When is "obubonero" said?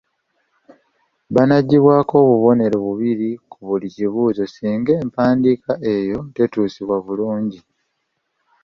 2.23-2.77